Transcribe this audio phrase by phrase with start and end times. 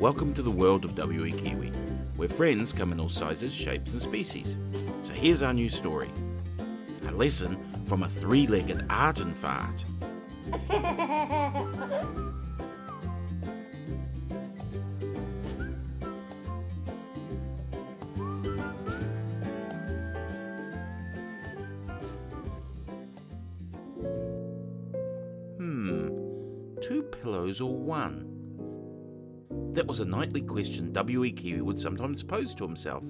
[0.00, 1.68] Welcome to the world of WE Kiwi,
[2.16, 4.56] where friends come in all sizes, shapes, and species.
[5.02, 6.08] So here's our new story
[7.06, 9.84] a lesson from a three legged art and fart.
[25.58, 26.08] Hmm,
[26.80, 28.29] two pillows or one?
[29.72, 31.32] That was a nightly question W.E.
[31.32, 33.04] Kiwi would sometimes pose to himself.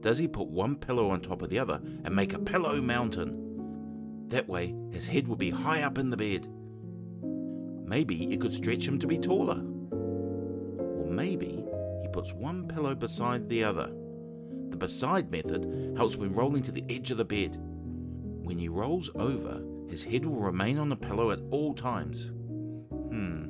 [0.00, 4.26] Does he put one pillow on top of the other and make a pillow mountain?
[4.28, 6.48] That way, his head would be high up in the bed.
[7.86, 9.62] Maybe it could stretch him to be taller.
[9.90, 11.64] Or maybe
[12.02, 13.92] he puts one pillow beside the other.
[14.70, 17.56] The beside method helps when rolling to the edge of the bed.
[18.42, 22.30] When he rolls over, his head will remain on the pillow at all times.
[22.90, 23.46] Hmm.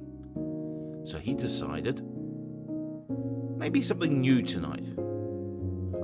[1.04, 2.02] So he decided
[3.56, 4.84] maybe something new tonight.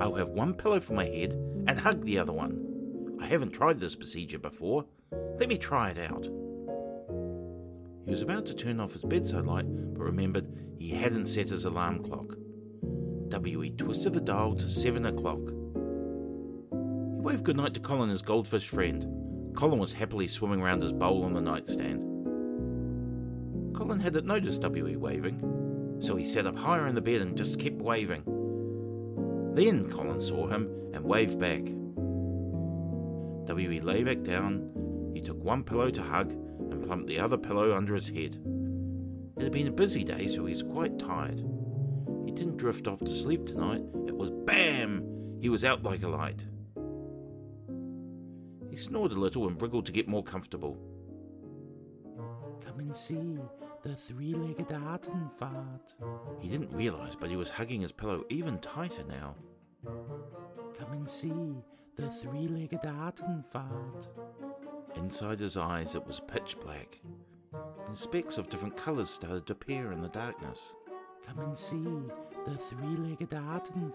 [0.01, 1.33] I'll have one pillow for my head
[1.67, 3.19] and hug the other one.
[3.21, 4.87] I haven't tried this procedure before.
[5.39, 6.25] Let me try it out.
[8.05, 11.65] He was about to turn off his bedside light, but remembered he hadn't set his
[11.65, 12.35] alarm clock.
[13.29, 13.71] W.E.
[13.77, 15.41] twisted the dial to seven o'clock.
[15.41, 19.55] He waved goodnight to Colin, his goldfish friend.
[19.55, 22.10] Colin was happily swimming around his bowl on the nightstand.
[23.81, 24.97] Colin hadn't noticed W.E.
[24.97, 28.23] waving, so he sat up higher in the bed and just kept waving.
[29.55, 31.65] Then Colin saw him and waved back.
[33.47, 33.81] W.E.
[33.81, 35.11] lay back down.
[35.15, 38.39] He took one pillow to hug and plumped the other pillow under his head.
[39.39, 41.43] It had been a busy day, so he was quite tired.
[42.27, 43.83] He didn't drift off to sleep tonight.
[44.07, 45.39] It was BAM!
[45.41, 46.45] He was out like a light.
[48.69, 50.77] He snored a little and wriggled to get more comfortable.
[52.63, 53.39] Come and see
[53.83, 55.09] the three legged art.
[56.41, 59.35] He didn't realize, but he was hugging his pillow even tighter now.
[60.79, 61.57] Come and see
[61.97, 63.21] the three legged art.
[64.97, 67.01] Inside his eyes, it was pitch black,
[67.87, 70.75] and specks of different colours started to appear in the darkness.
[71.27, 71.87] Come and see
[72.47, 73.93] the three legged art and.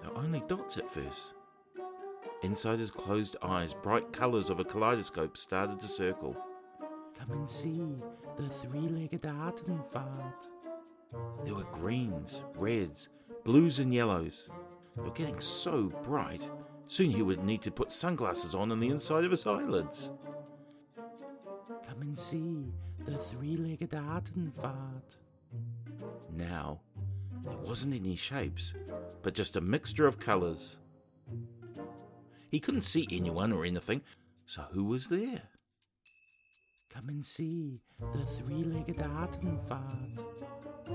[0.00, 1.34] They were only dots at first.
[2.42, 6.34] Inside his closed eyes, bright colours of a kaleidoscope started to circle.
[7.20, 7.84] Come and see
[8.36, 10.48] the three legged art and fart.
[11.44, 13.10] There were greens, reds,
[13.44, 14.48] blues, and yellows.
[14.96, 16.48] They were getting so bright,
[16.88, 20.12] soon he would need to put sunglasses on on the inside of his eyelids.
[21.86, 22.72] Come and see
[23.04, 25.18] the three legged art and fart.
[26.32, 26.80] Now,
[27.42, 28.74] there wasn't any shapes,
[29.22, 30.78] but just a mixture of colours.
[32.50, 34.02] He couldn't see anyone or anything,
[34.46, 35.42] so who was there?
[36.92, 39.38] Come and see the three legged art.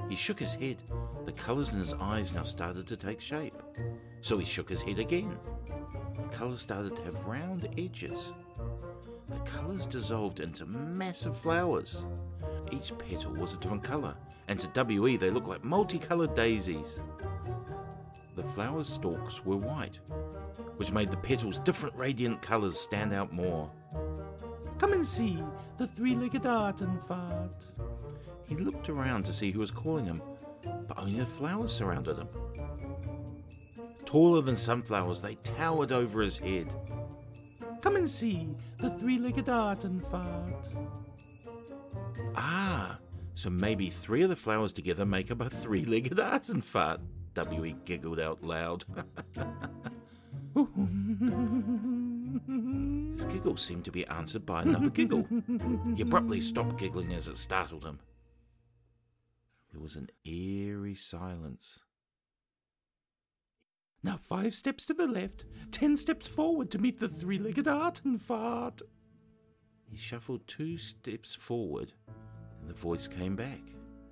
[0.09, 0.83] He shook his head.
[1.25, 3.55] The colours in his eyes now started to take shape.
[4.19, 5.37] So he shook his head again.
[6.17, 8.33] The colours started to have round edges.
[9.29, 12.03] The colours dissolved into massive flowers.
[12.71, 14.15] Each petal was a different colour,
[14.49, 16.99] and to WE they looked like multicoloured daisies.
[18.35, 19.99] The flower stalks were white,
[20.75, 23.71] which made the petals' different radiant colours stand out more.
[24.77, 25.41] Come and see
[25.77, 27.65] the three legged art and fart.
[28.47, 30.21] He looked around to see who was calling him,
[30.87, 32.27] but only the flowers surrounded him.
[34.03, 36.73] Taller than sunflowers, they towered over his head.
[37.81, 40.69] Come and see the three legged art and fart.
[42.35, 42.99] Ah,
[43.33, 46.99] so maybe three of the flowers together make up a three legged art and fart.
[47.35, 47.75] W.E.
[47.85, 48.85] giggled out loud.
[53.11, 55.27] His giggle seemed to be answered by another giggle.
[55.95, 57.99] He abruptly stopped giggling as it startled him.
[59.71, 61.83] There was an eerie silence.
[64.01, 68.01] Now five steps to the left, ten steps forward to meet the three legged art
[68.05, 68.81] and fart.
[69.89, 71.91] He shuffled two steps forward,
[72.61, 73.61] and the voice came back.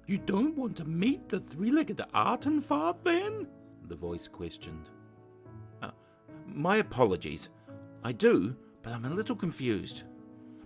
[0.05, 2.63] You don't want to meet the three legged art and
[3.03, 3.47] then?
[3.87, 4.89] The voice questioned.
[5.81, 5.91] Uh,
[6.45, 7.49] my apologies.
[8.03, 10.03] I do, but I'm a little confused.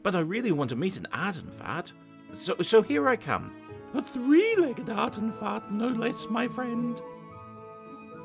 [0.02, 1.94] But I really want to meet an art and.
[2.32, 3.54] So, so here I come.
[3.94, 5.34] A three legged art and
[5.72, 7.00] no less, my friend.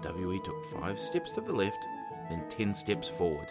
[0.03, 0.41] W.E.
[0.44, 1.79] took five steps to the left,
[2.29, 3.49] then ten steps forward.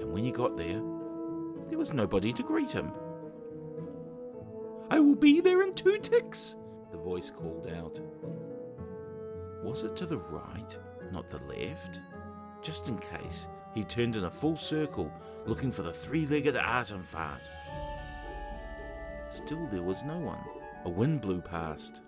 [0.00, 0.82] And when he got there,
[1.68, 2.92] there was nobody to greet him.
[4.90, 6.56] I will be there in two ticks,
[6.90, 8.00] the voice called out.
[9.62, 10.76] Was it to the right,
[11.12, 12.00] not the left?
[12.60, 15.12] Just in case, he turned in a full circle,
[15.46, 17.40] looking for the three legged art and fart.
[19.30, 20.40] Still, there was no one.
[20.84, 22.00] A wind blew past.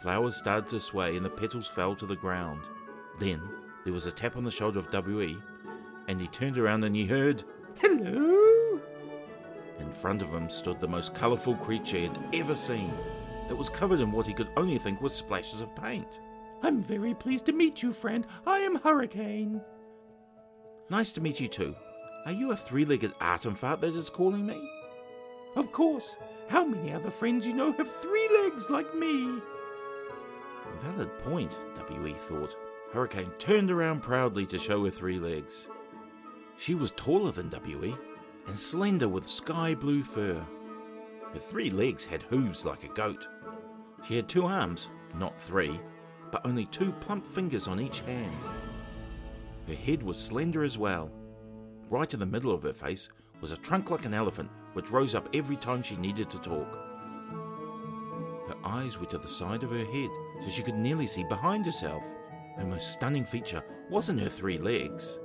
[0.00, 2.62] Flowers started to sway and the petals fell to the ground.
[3.20, 3.42] Then
[3.84, 5.36] there was a tap on the shoulder of W.E.,
[6.08, 7.44] and he turned around and he heard,
[7.78, 8.61] Hello?
[9.82, 12.92] In front of him stood the most colourful creature he had ever seen.
[13.50, 16.20] It was covered in what he could only think were splashes of paint.
[16.62, 18.24] I'm very pleased to meet you, friend.
[18.46, 19.60] I am Hurricane.
[20.88, 21.74] Nice to meet you too.
[22.26, 24.70] Are you a three legged fart that is calling me?
[25.56, 26.16] Of course.
[26.48, 29.40] How many other friends you know have three legs like me?
[30.84, 32.14] Valid point, W.E.
[32.14, 32.56] thought.
[32.92, 35.66] Hurricane turned around proudly to show her three legs.
[36.56, 37.96] She was taller than W.E.
[38.46, 40.44] and slender with sky blue fur.
[41.32, 43.28] Her three legs had hooves like a goat.
[44.06, 45.80] She had two arms, not three,
[46.30, 48.32] but only two plump fingers on each hand.
[49.68, 51.10] Her head was slender as well.
[51.88, 53.08] Right in the middle of her face
[53.40, 56.78] was a trunk like an elephant, which rose up every time she needed to talk.
[58.48, 60.10] Her eyes were to the side of her head,
[60.42, 62.02] so she could nearly see behind herself.
[62.56, 65.18] Her most stunning feature wasn't her three legs,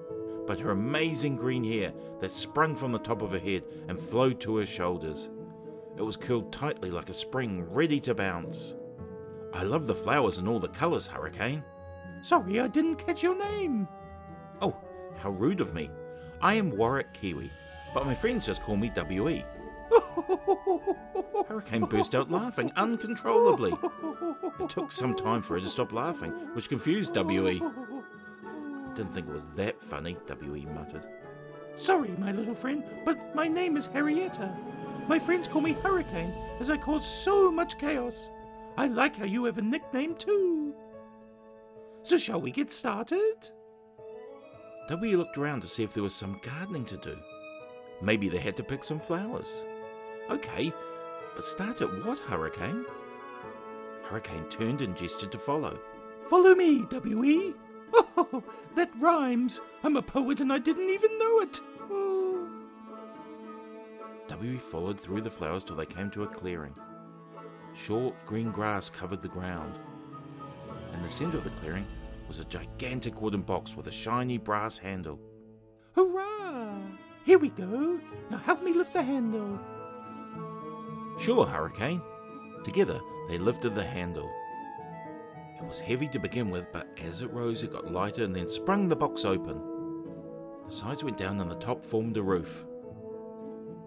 [0.47, 4.39] but her amazing green hair that sprung from the top of her head and flowed
[4.39, 5.29] to her shoulders.
[5.97, 8.75] It was curled tightly like a spring, ready to bounce.
[9.53, 11.63] I love the flowers and all the colours, Hurricane.
[12.21, 13.87] Sorry, I didn't catch your name.
[14.61, 14.75] Oh,
[15.17, 15.89] how rude of me.
[16.41, 17.51] I am Warwick Kiwi,
[17.93, 19.43] but my friends just call me W.E.
[21.47, 23.73] Hurricane burst out laughing uncontrollably.
[24.59, 27.61] It took some time for her to stop laughing, which confused W.E.
[28.97, 30.65] I didn't think it was that funny, W.E.
[30.73, 31.05] muttered.
[31.75, 34.51] Sorry, my little friend, but my name is Harrietta.
[35.07, 38.31] My friends call me Hurricane, as I cause so much chaos.
[38.75, 40.73] I like how you have a nickname too.
[42.01, 43.35] So shall we get started?
[44.89, 47.15] W looked around to see if there was some gardening to do.
[48.01, 49.63] Maybe they had to pick some flowers.
[50.31, 50.73] Okay,
[51.35, 52.83] but start at what, Hurricane?
[54.05, 55.79] Hurricane turned and gestured to follow.
[56.31, 57.53] Follow me, W.E.
[57.93, 58.43] Oh,
[58.75, 59.61] that rhymes.
[59.83, 61.59] I'm a poet and I didn't even know it.
[61.89, 62.47] Oh.
[64.27, 66.75] W followed through the flowers till they came to a clearing.
[67.73, 69.79] Short green grass covered the ground.
[70.93, 71.85] In the centre of the clearing
[72.27, 75.19] was a gigantic wooden box with a shiny brass handle.
[75.95, 76.75] Hurrah!
[77.23, 77.99] Here we go.
[78.29, 79.59] Now help me lift the handle.
[81.19, 82.01] Sure, Hurricane.
[82.63, 82.99] Together,
[83.29, 84.29] they lifted the handle.
[85.57, 88.47] It was heavy to begin with, but as it rose, it got lighter and then
[88.47, 89.61] sprung the box open.
[90.67, 92.65] The sides went down and the top formed a roof.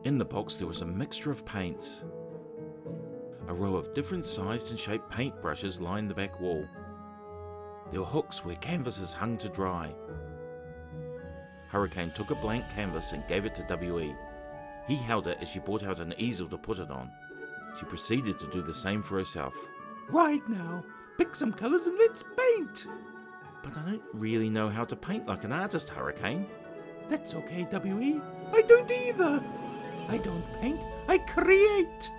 [0.05, 2.05] In the box, there was a mixture of paints.
[3.49, 6.67] A row of different sized and shaped paintbrushes lined the back wall.
[7.91, 9.95] There were hooks where canvases hung to dry.
[11.69, 14.15] Hurricane took a blank canvas and gave it to W.E.
[14.89, 17.11] He held it as she brought out an easel to put it on.
[17.79, 19.55] She proceeded to do the same for herself.
[20.09, 20.85] Right now,
[21.21, 22.87] pick some colours and let's paint.
[23.63, 26.47] But I don't really know how to paint like an artist, Hurricane.
[27.11, 28.23] That's okay, W.E.
[28.55, 29.43] I don't either.
[30.09, 32.11] I don't paint, I create.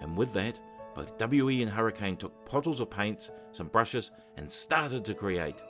[0.00, 0.60] And with that,
[0.94, 1.62] both W.E.
[1.62, 5.60] and Hurricane took bottles of paints, some brushes, and started to create.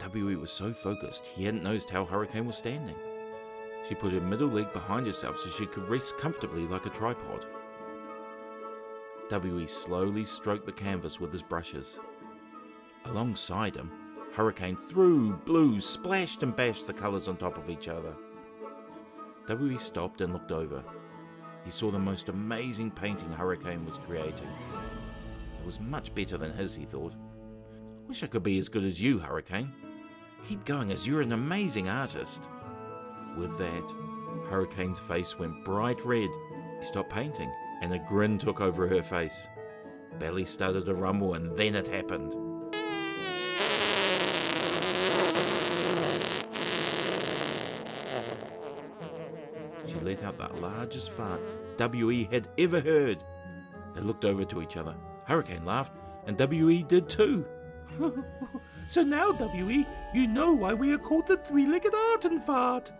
[0.00, 0.36] W.E.
[0.36, 2.96] was so focused he hadn't noticed how Hurricane was standing.
[3.88, 7.46] She put her middle leg behind herself so she could rest comfortably like a tripod.
[9.30, 9.66] W.E.
[9.66, 11.98] slowly stroked the canvas with his brushes.
[13.04, 13.90] Alongside him,
[14.32, 18.14] Hurricane threw, blew, splashed, and bashed the colours on top of each other.
[19.46, 19.78] W.E.
[19.78, 20.82] stopped and looked over.
[21.64, 24.48] He saw the most amazing painting Hurricane was creating.
[25.60, 27.14] It was much better than his, he thought.
[28.06, 29.72] Wish I could be as good as you, Hurricane.
[30.48, 32.48] Keep going, as you're an amazing artist.
[33.36, 33.94] With that,
[34.48, 36.30] Hurricane's face went bright red.
[36.78, 39.48] He stopped painting, and a grin took over her face.
[40.18, 42.32] Belly started to rumble, and then it happened.
[49.86, 51.40] She let out the largest fart
[51.76, 52.28] W.E.
[52.30, 53.22] had ever heard.
[53.94, 54.96] They looked over to each other.
[55.24, 55.92] Hurricane laughed,
[56.26, 56.82] and W.E.
[56.84, 57.46] did too.
[58.88, 62.92] so now, W.E., you know why we are called the three legged art and fart.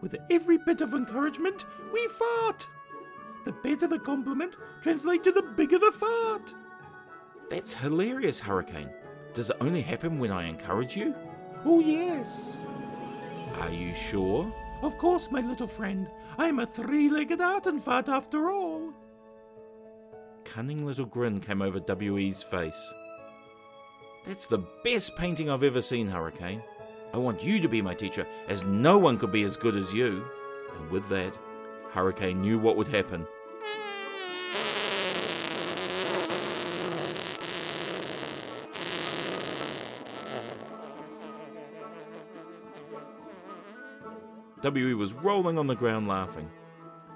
[0.00, 2.66] With every bit of encouragement, we fart.
[3.44, 6.54] The better the compliment, translate to the bigger the fart.
[7.50, 8.90] That's hilarious, Hurricane.
[9.32, 11.14] Does it only happen when I encourage you?
[11.64, 12.64] Oh, yes.
[13.60, 14.52] Are you sure?
[14.82, 16.10] Of course, my little friend.
[16.36, 18.92] I am a three legged art and fart after all.
[20.44, 22.94] Cunning little grin came over W.E.'s face.
[24.26, 26.62] That's the best painting I've ever seen, Hurricane.
[27.12, 29.92] I want you to be my teacher, as no one could be as good as
[29.92, 30.24] you.
[30.74, 31.36] And with that,
[31.92, 33.26] Hurricane knew what would happen.
[44.62, 46.50] WE was rolling on the ground laughing.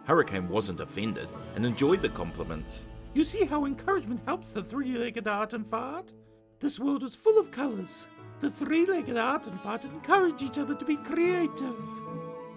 [0.05, 2.87] Hurricane wasn't offended and enjoyed the compliments.
[3.14, 6.12] You see how encouragement helps the three legged art and fart?
[6.61, 8.07] This world is full of colours.
[8.41, 11.76] The three legged art and fart encourage each other to be creative.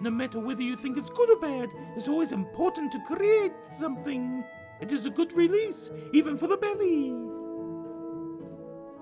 [0.00, 4.44] No matter whether you think it's good or bad, it's always important to create something.
[4.80, 7.12] It is a good release, even for the belly.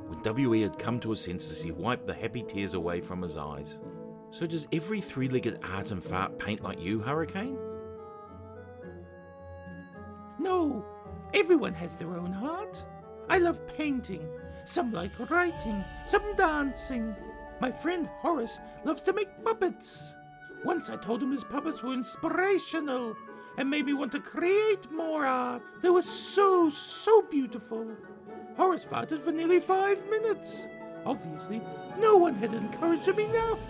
[0.06, 3.36] When WE had come to his senses, he wiped the happy tears away from his
[3.36, 3.80] eyes.
[4.30, 7.58] So, does every three legged art and fart paint like you, Hurricane?
[10.38, 10.84] No,
[11.32, 12.84] everyone has their own heart.
[13.28, 14.28] I love painting.
[14.64, 17.14] Some like writing, some dancing.
[17.60, 20.14] My friend Horace loves to make puppets.
[20.64, 23.16] Once I told him his puppets were inspirational
[23.56, 25.62] and made me want to create more art.
[25.83, 27.87] They were so, so beautiful.
[28.56, 30.66] Horace farted for nearly five minutes.
[31.04, 31.61] Obviously,
[31.99, 33.61] no one had encouraged him enough.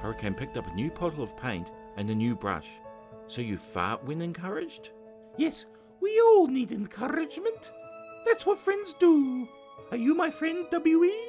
[0.00, 2.68] Hurricane picked up a new bottle of paint and a new brush.
[3.26, 4.90] So you fart when encouraged?
[5.38, 5.64] Yes,
[6.00, 7.72] we all need encouragement.
[8.26, 9.48] That's what friends do.
[9.90, 11.28] Are you my friend, W.E.?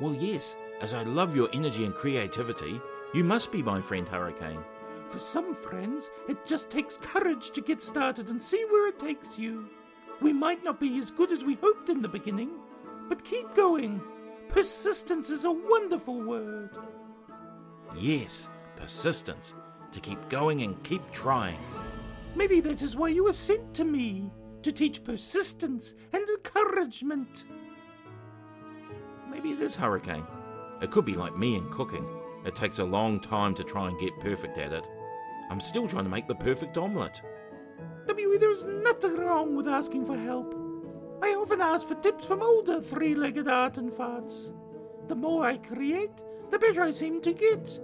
[0.00, 2.80] Well, yes, as I love your energy and creativity,
[3.14, 4.62] you must be my friend, Hurricane.
[5.08, 9.38] For some friends, it just takes courage to get started and see where it takes
[9.38, 9.70] you.
[10.20, 12.50] We might not be as good as we hoped in the beginning,
[13.08, 14.02] but keep going.
[14.48, 16.76] Persistence is a wonderful word.
[17.96, 19.54] Yes, persistence.
[19.92, 21.58] To keep going and keep trying.
[22.34, 27.44] Maybe that is why you were sent to me to teach persistence and encouragement.
[29.30, 30.26] Maybe it is Hurricane.
[30.82, 32.08] It could be like me in cooking.
[32.44, 34.86] It takes a long time to try and get perfect at it.
[35.50, 37.20] I'm still trying to make the perfect omelette.
[38.06, 40.54] W, there is nothing wrong with asking for help.
[41.22, 44.52] I often ask for tips from older three legged art and farts.
[45.08, 47.80] The more I create, the better I seem to get.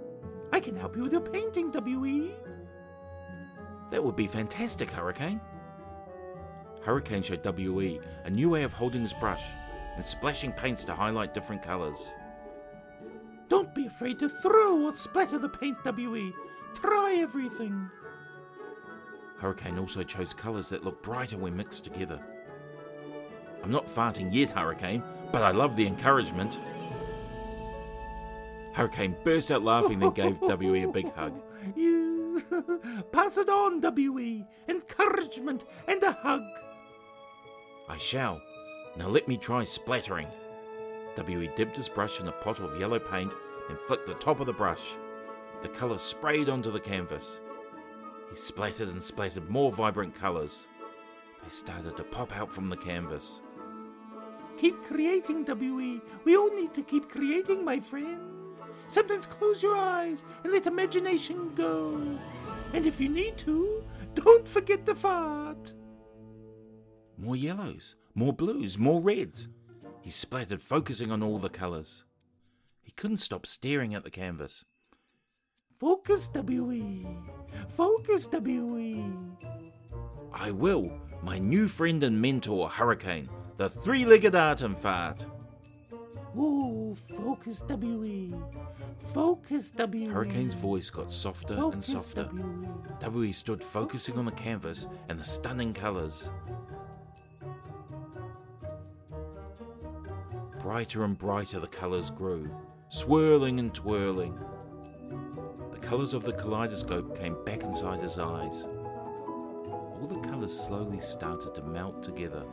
[0.51, 2.31] I can help you with your painting, W.E.
[3.91, 5.41] That would be fantastic, Hurricane.
[6.83, 9.43] Hurricane showed WE a new way of holding his brush
[9.95, 12.11] and splashing paints to highlight different colours.
[13.51, 16.33] Don't be afraid to throw or splatter the paint, WE.
[16.73, 17.89] Try everything.
[19.39, 22.17] Hurricane also chose colours that look brighter when mixed together.
[23.61, 25.03] I'm not farting yet, Hurricane,
[25.33, 26.61] but I love the encouragement.
[28.71, 31.33] Hurricane burst out laughing, then gave WE a big hug.
[31.75, 32.41] You
[33.11, 34.45] pass it on, WE.
[34.69, 36.41] Encouragement and a hug.
[37.89, 38.41] I shall.
[38.95, 40.27] Now let me try splattering.
[41.17, 43.33] WE dipped his brush in a pot of yellow paint
[43.69, 44.95] and flicked the top of the brush.
[45.61, 47.41] The colour sprayed onto the canvas.
[48.29, 50.67] He splattered and splattered more vibrant colours.
[51.43, 53.41] They started to pop out from the canvas.
[54.57, 56.01] Keep creating, WE.
[56.23, 58.55] We all need to keep creating, my friend.
[58.87, 61.99] Sometimes close your eyes and let imagination go.
[62.73, 63.83] And if you need to,
[64.15, 65.73] don't forget the fart.
[67.17, 69.47] More yellows, more blues, more reds.
[70.01, 72.03] He splattered, focusing on all the colours.
[72.81, 74.65] He couldn't stop staring at the canvas.
[75.79, 77.05] Focus, WE.
[77.69, 79.05] Focus, WE.
[80.33, 80.91] I will,
[81.21, 85.25] my new friend and mentor, Hurricane, the three legged art and fart.
[86.37, 88.33] Ooh, focus, WE.
[89.13, 90.05] Focus, WE.
[90.05, 92.29] Hurricane's voice got softer focus, and softer.
[93.01, 93.27] WE.
[93.27, 96.29] WE stood focusing on the canvas and the stunning colours.
[100.61, 102.47] Brighter and brighter the colours grew,
[102.89, 104.39] swirling and twirling.
[105.71, 108.67] The colours of the kaleidoscope came back inside his eyes.
[109.65, 112.43] All the colours slowly started to melt together.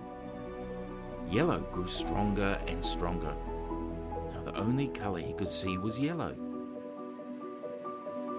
[1.31, 3.35] Yellow grew stronger and stronger.
[4.33, 6.35] Now the only colour he could see was yellow.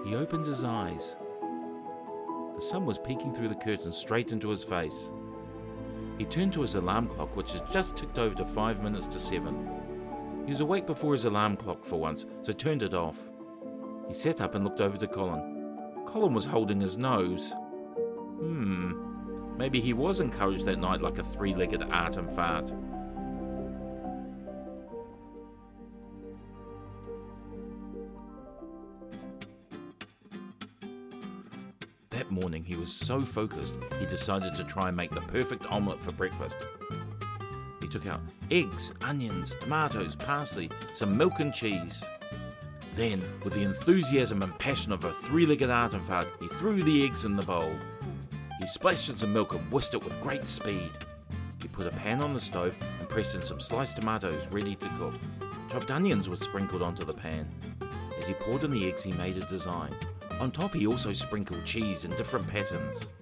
[0.04, 1.14] He opened his eyes.
[2.56, 5.12] The sun was peeking through the curtain straight into his face.
[6.20, 9.18] He turned to his alarm clock, which had just ticked over to five minutes to
[9.18, 9.70] seven.
[10.44, 13.30] He was awake before his alarm clock for once, so turned it off.
[14.06, 16.02] He sat up and looked over to Colin.
[16.04, 17.54] Colin was holding his nose.
[18.36, 22.70] Hmm, maybe he was encouraged that night like a three legged art and fart.
[32.30, 36.12] Morning he was so focused he decided to try and make the perfect omelette for
[36.12, 36.58] breakfast.
[37.82, 38.20] He took out
[38.52, 42.04] eggs, onions, tomatoes, parsley, some milk and cheese.
[42.94, 46.80] Then, with the enthusiasm and passion of a three legged art and fart, he threw
[46.80, 47.74] the eggs in the bowl.
[48.60, 50.90] He splashed in some milk and whisked it with great speed.
[51.60, 54.88] He put a pan on the stove and pressed in some sliced tomatoes ready to
[54.90, 55.14] cook.
[55.68, 57.48] Chopped onions were sprinkled onto the pan.
[58.18, 59.94] As he poured in the eggs, he made a design.
[60.40, 63.12] On top, he also sprinkled cheese in different patterns.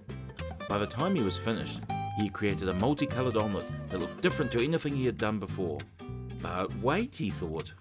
[0.69, 1.81] By the time he was finished,
[2.21, 5.79] he created a multicoloured omelette that looked different to anything he had done before.
[6.41, 7.73] But wait, he thought.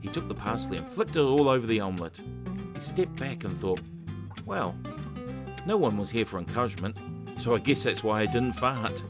[0.00, 2.18] He took the parsley and flicked it all over the omelette.
[2.74, 3.80] He stepped back and thought,
[4.46, 4.74] well,
[5.66, 6.96] no one was here for encouragement,
[7.38, 9.02] so I guess that's why I didn't fart.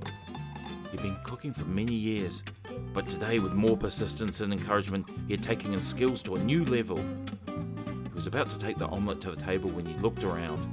[0.91, 2.43] He'd been cooking for many years,
[2.93, 6.65] but today, with more persistence and encouragement, he had taken his skills to a new
[6.65, 6.99] level.
[8.17, 10.73] Was about to take the omelette to the table when he looked around.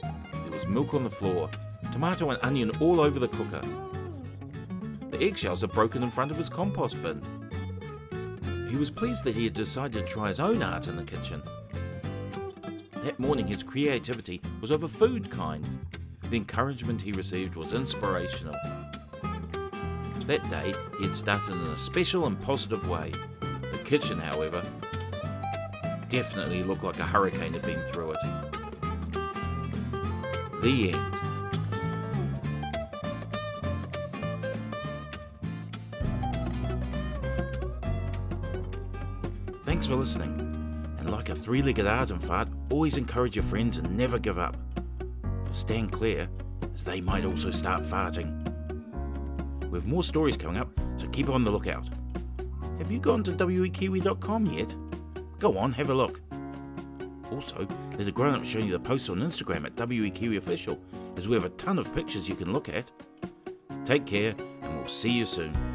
[0.00, 1.48] There was milk on the floor,
[1.92, 3.60] tomato and onion all over the cooker.
[5.12, 7.22] The eggshells had broken in front of his compost bin.
[8.68, 11.42] He was pleased that he had decided to try his own art in the kitchen.
[13.04, 15.64] That morning, his creativity was of a food kind.
[16.28, 18.56] The encouragement he received was inspirational.
[20.26, 23.12] That day, he had started in a special and positive way.
[23.40, 24.64] The kitchen, however,
[26.12, 28.18] definitely looked like a hurricane had been through it.
[30.60, 31.14] The end.
[39.64, 40.38] Thanks for listening.
[40.98, 44.38] And like a three legged art and fart, always encourage your friends and never give
[44.38, 44.58] up.
[45.22, 46.28] But stand clear,
[46.74, 48.38] as they might also start farting.
[49.70, 51.88] We have more stories coming up, so keep on the lookout.
[52.76, 54.76] Have you gone to wekiwi.com yet?
[55.42, 56.20] Go on, have a look.
[57.32, 60.78] Also, there's a grown up showing you the posts on Instagram at wekiwiofficial,
[61.16, 62.92] as we have a ton of pictures you can look at.
[63.84, 65.71] Take care, and we'll see you soon.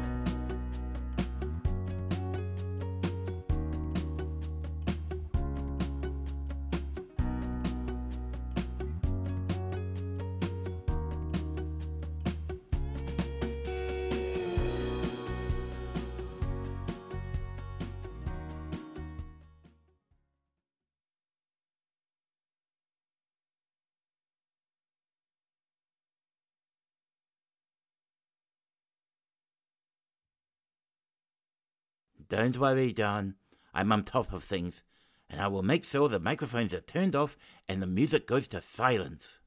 [32.28, 33.34] Don't worry, Don.
[33.72, 34.82] I'm on top of things,
[35.30, 37.36] and I will make sure the microphones are turned off
[37.68, 39.38] and the music goes to silence.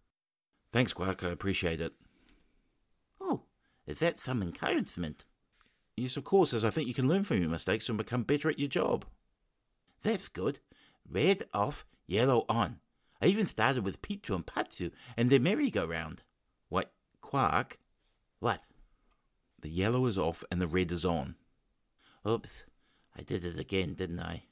[0.72, 1.24] Thanks, Quark.
[1.24, 1.94] I appreciate it.
[3.20, 3.44] Oh,
[3.86, 5.26] is that some encouragement?
[5.98, 8.50] Yes, of course, as I think you can learn from your mistakes and become better
[8.50, 9.06] at your job.
[10.02, 10.60] That's good.
[11.10, 12.80] Red off, yellow on.
[13.22, 16.24] I even started with Pichu and Patsu and their merry-go-round.
[16.70, 17.80] What, Quark?
[18.40, 18.62] What?
[19.60, 21.36] The yellow is off and the red is on.
[22.28, 22.66] Oops,
[23.18, 24.44] I did it again, didn't I?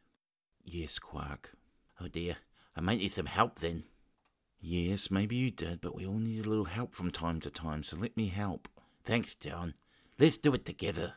[0.63, 1.53] Yes, Quark.
[2.01, 2.37] Oh dear,
[2.75, 3.83] I might need some help then.
[4.61, 7.83] Yes, maybe you did, but we all need a little help from time to time,
[7.83, 8.67] so let me help.
[9.05, 9.73] Thanks, Jon.
[10.17, 11.13] Let's do it together.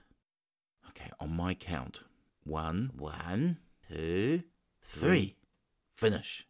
[0.90, 2.02] Okay, on my count.
[2.44, 4.44] One, one, two,
[4.82, 5.36] three.
[5.90, 6.46] Finish.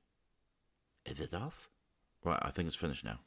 [1.07, 1.69] Is it off?
[2.25, 3.21] Right, I think it's finished now.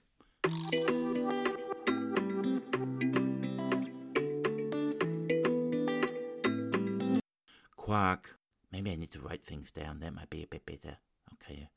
[7.85, 8.39] Quark.
[8.71, 9.99] Maybe I need to write things down.
[9.99, 10.97] That might be a bit better.
[11.33, 11.69] Okay.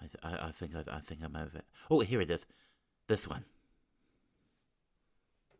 [0.00, 1.64] I, th- I, think I, I think I'm over it.
[1.88, 2.44] Oh, here it is.
[3.06, 3.44] This one.